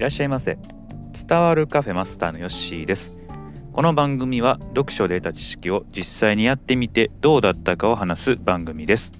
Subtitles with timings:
[0.00, 0.56] いらっしゃいませ。
[1.12, 3.12] 伝わるカフェマスターのヨッシーです。
[3.74, 9.12] この番組は読書で得た知識を実際にやってみてどうだったかを話す番組です。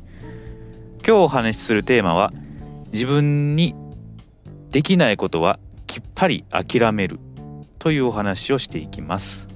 [1.07, 2.33] 今日お話しするテーマは
[2.93, 3.75] 自分に
[4.71, 7.21] できないことはきっぱり諦める
[7.79, 9.49] というお話をしていきます。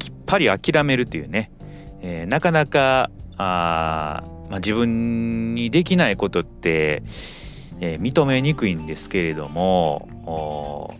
[0.00, 1.52] きっぱり諦めるというね、
[2.02, 7.04] えー、なかなかあ、まあ、自分にできないことって
[7.80, 10.98] えー、認めにくいんですけれども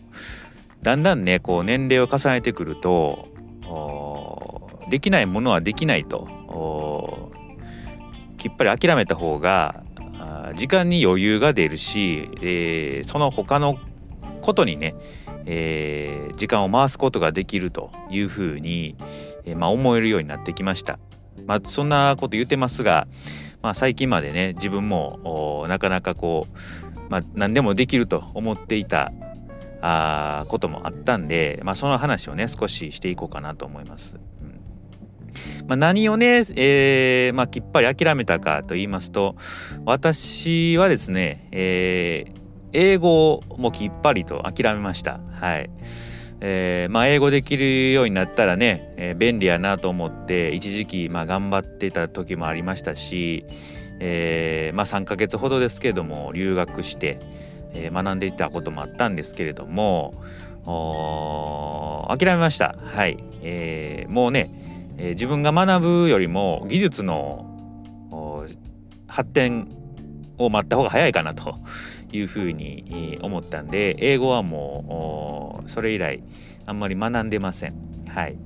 [0.83, 3.29] だんだんねこう年齢を重ねてくると
[4.91, 7.33] できないものはできないと
[8.39, 9.83] きっぱり諦めた方が
[10.55, 13.79] 時間に余裕が出るし、えー、その他の
[14.43, 14.95] ことにね、
[15.45, 18.97] えー、時間を回すことができるというふうに、
[19.45, 20.99] えー、まあ、思えるようになってきました。
[21.47, 23.07] まあ、そんなこと言ってますが、
[23.67, 29.11] まあ、最近までね自分もなかなかこう、まあ、何でもできると思っていた
[29.83, 34.21] あこともあったんで、まあ、その話をね少ししていこうかなと思います。
[34.41, 39.35] うんまあ、何をね、えーまあ、きっぱり諦めたかと言いますと
[39.85, 42.41] 私はですね、えー、
[42.73, 45.19] 英語もきっぱりと諦めました。
[45.41, 45.71] はい。
[46.41, 53.47] えー、まあ、英語できるようになったらね、えー、便利やなと思って一時期、まあ、頑張ってた時もありましたし、
[54.01, 57.21] えー、まあ、3ヶ月ほどですけれども留学して、
[57.73, 60.15] え学んでいたこともあったんですけれども
[62.09, 62.77] 諦めました。
[62.79, 67.47] はい、えもうね、え自分が学ぶよりも技術の
[69.07, 69.69] 発展
[70.39, 71.59] を待った方が早いかなと
[72.13, 76.23] いうふうに思ったんで英語はもうそれ以来
[76.67, 77.75] あんまり学んでません
[78.09, 78.39] はい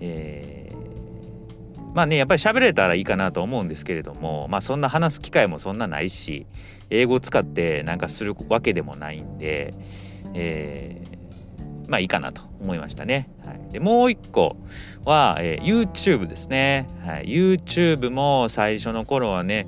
[0.00, 6.46] えー、まあねやっぱり喋れたらいいかなと思うんですけれどもまあそんな話す機会もそんなないし
[6.90, 9.74] 英語を使ってなんかするわけでもないんで、
[10.34, 13.28] えー、まあいいかなと思いましたね。
[13.44, 14.56] はい、でもう一個
[15.04, 17.26] は、えー、YouTube ですね、はい。
[17.26, 19.66] YouTube も最初の頃はね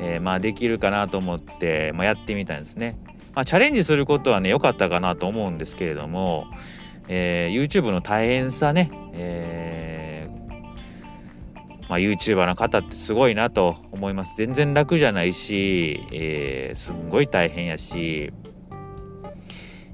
[0.00, 2.98] えー、まあできるかなと思って、まあ、やってみたんですね。
[3.34, 6.46] まあ、チャレンジすることはね良かったかなと思うんですけれども、
[7.08, 14.34] えー、YouTube の大変さね、えー、まあ、YouTuber の方ってすごいなと思います。
[14.36, 18.32] 全然楽じゃないし、えー、すんごい大変やし、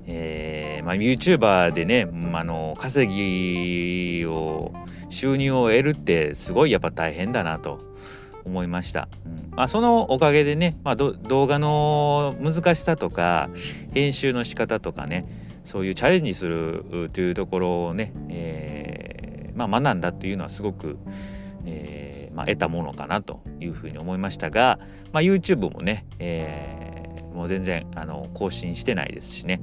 [0.07, 4.73] えーまあ、YouTuber でね、まあの稼ぎを
[5.11, 7.92] 収入を得るってすごいやっぱ大変だなと
[8.45, 9.09] 思いました。
[9.25, 13.51] うんまあ、そのおかげでね、まあ、動画の難しさとか
[13.93, 15.27] 編集の仕方とかね
[15.65, 20.99] そういうチャレンジするというところをね、えー、まあ、学んだというのはすごく、
[21.67, 24.81] えー、ま、得たものかなというふうに思いましたが、
[25.13, 29.61] ま、YouTube もね、えー、もう全然あの更新してないですしね、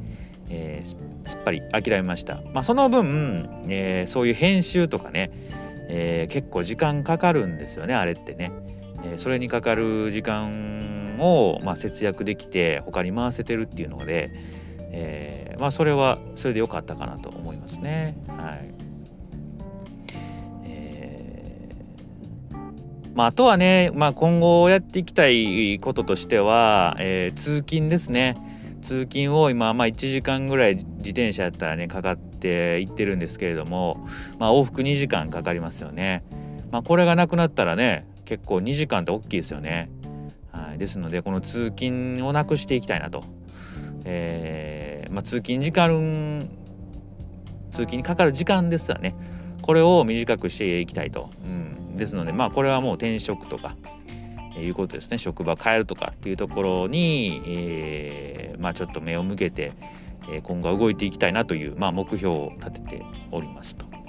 [0.50, 0.96] えす
[1.36, 2.40] っぱり諦めました。
[2.54, 5.32] まあ、その分、えそういう編集とかね
[5.90, 8.52] えー、結構時間かかるんですよねあれってね、
[9.04, 14.30] えー、それにかかる時間を、まあ、節約できて他に回せてるっていうので、
[14.92, 18.16] えー、まあそれはそれで良かったかなと思いますね。
[18.28, 18.74] はい。
[20.64, 21.70] え
[23.16, 28.38] まあ、あとはね、まあ、今後やっていきたいこととしては、え通勤ですね。
[28.82, 34.08] 通勤を今、まあ、1時間ぐらい自転車やったらねかかってって行ってるんですけれども、
[34.40, 36.24] まあ、往復2時間かかりますよね。
[36.72, 39.90] まあ、これがなくなったらね結構2時間って大きいですよね。
[40.52, 43.24] はい、ですのでこの通勤をなくしていきたいなと。
[44.06, 46.50] えー、まあ、通勤時間
[47.72, 49.14] 通勤にかかる時間ですよね
[49.62, 51.30] これを短くしていきたいと。
[51.44, 53.76] うん、ですのでまあこれはもう転職とか
[54.58, 59.74] いうことですね職場変えるとかっていうところに、えー、まあ、ちょっと目を向けて、
[60.32, 63.02] え今後は動いていきたいなという、まあ、目標を立てて
[63.32, 63.86] おりますと。
[63.86, 64.00] うん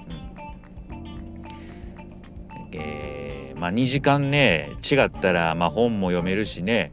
[2.72, 6.92] えー、まあ、2時間ね違ったら、まあ、本も読めるしね、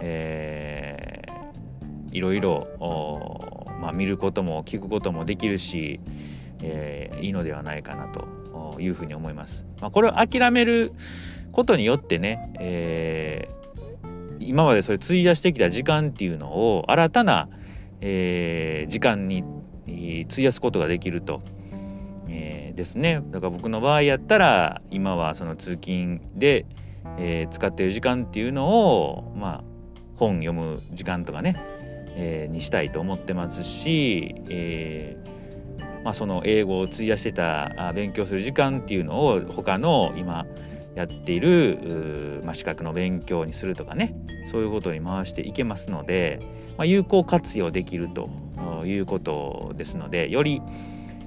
[0.00, 2.66] えー、いろいろ、
[3.80, 6.00] まあ、見ることも聞くこともできるし、
[6.62, 9.64] えー、いいのではないかなというふうに思います。
[9.80, 10.92] まあ、これを諦める
[11.52, 17.48] ことによってね、えー、今までそれ費やしてきた時間っていうのを新たな、
[18.06, 19.44] えー、時間に
[20.30, 21.40] 費やすことができると、
[22.28, 23.22] えー、ですね。
[23.30, 26.66] だから僕の場合やったら今はその通勤で、
[27.18, 29.64] え、使ってる時間っていうのをまあ
[30.16, 31.56] 本読む時間とかね、
[32.14, 35.16] え、にしたいと思ってますし、え
[36.04, 40.44] まあ、その英語を費やしてた勉強する時間っていうのを他の今
[40.94, 44.14] やっている、まあ、資格の勉強にするとかね
[44.46, 46.40] そういうことに回していけますので、
[46.76, 48.28] まあ、有効活用できると
[48.84, 50.62] いうことですのでより、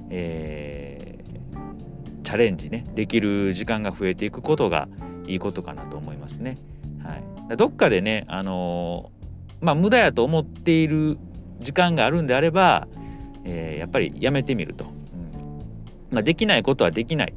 [0.09, 4.87] えー、チャレンジねできる時間が増えていくことが
[5.27, 6.57] いいことかなと思いますね。
[7.03, 11.17] はい、どっかでね、あのー、まあ、無駄やと思っている
[11.59, 12.87] 時間があるんであれば、
[13.43, 14.85] えー、やっぱりやめてみると。
[14.85, 14.91] うん
[16.11, 17.33] まあ、できないことはできない。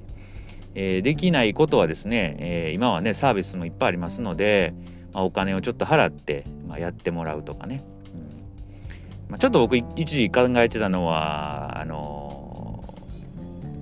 [0.74, 4.72] えー、できないことはですね、えー、今はねサービスもいっぱいありますので、
[5.12, 7.84] まあ、お金をちょっと払って、まあ、やってもらうとかね、
[8.14, 9.30] うん。
[9.30, 12.84] まあ、ちょっと僕一時考えてたのはあの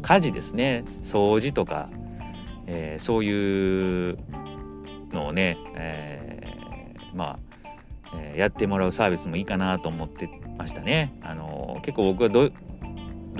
[0.01, 0.85] ー、家事ですね。
[1.03, 1.91] 掃除とか、
[2.67, 4.19] えー、そういう
[5.13, 7.39] のをね、えー、まあ、
[8.15, 11.15] えー、やってもらうサービスもいいかなと思ってましたね。
[11.23, 12.51] あの、結構僕は土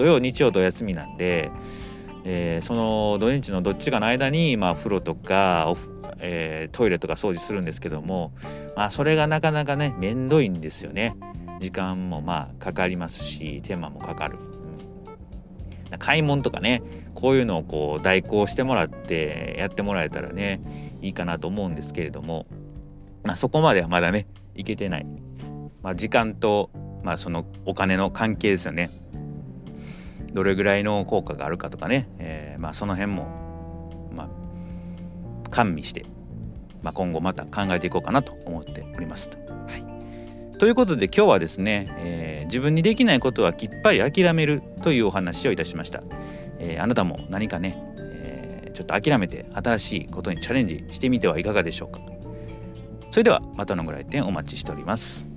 [0.05, 1.51] 曜日曜と休みなんで
[2.31, 5.75] えー、その土日のどっちかの間に、まあ、風呂とか
[6.21, 8.33] えー、トイレとか掃除するんですけども、
[8.77, 11.17] まあ、それがなかなかねめんどいんですよね。
[11.61, 14.39] 時間もまあかかりますし手間もかかる、
[15.91, 16.83] うん、買い物とかね
[17.15, 22.47] こういうのをこう代行してもらってやってもらえたらねいいかなと思うんですけれども、
[23.25, 25.07] まあ、そこまではまだねいけてない、
[25.83, 26.71] まあ、時間と、
[27.03, 28.91] まあ、そのお金の関係ですよね。
[30.33, 33.27] どれぐらいの効果があるかとかね、えー、まあ、その辺も、
[34.13, 36.05] まあ、加味して、
[36.83, 39.31] まあ、今後また考えていこうかなと思っております。
[39.67, 39.77] は
[40.55, 46.03] い、ということで今日はですね、えー、自分にできないことはきっぱり諦めるというお話をいたしました。
[46.61, 52.01] えー、あなたも何かね、えちょっと諦めて新しいことにチャレンジしてみてはいかがでしょうか。
[53.11, 55.28] それではまたのご来店お待ちしております。